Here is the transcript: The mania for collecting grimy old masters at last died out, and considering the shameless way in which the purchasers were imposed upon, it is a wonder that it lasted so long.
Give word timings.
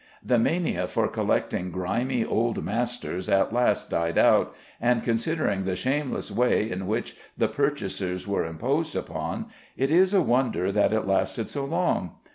The 0.25 0.39
mania 0.39 0.87
for 0.87 1.07
collecting 1.07 1.69
grimy 1.69 2.25
old 2.25 2.63
masters 2.65 3.29
at 3.29 3.53
last 3.53 3.91
died 3.91 4.17
out, 4.17 4.55
and 4.81 5.03
considering 5.03 5.63
the 5.63 5.75
shameless 5.75 6.31
way 6.31 6.67
in 6.71 6.87
which 6.87 7.15
the 7.37 7.47
purchasers 7.47 8.27
were 8.27 8.43
imposed 8.43 8.95
upon, 8.95 9.49
it 9.77 9.91
is 9.91 10.11
a 10.15 10.23
wonder 10.23 10.71
that 10.71 10.91
it 10.91 11.05
lasted 11.05 11.49
so 11.49 11.65
long. 11.65 12.15